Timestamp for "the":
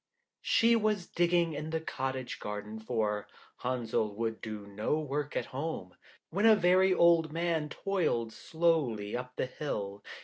1.69-1.79, 9.35-9.45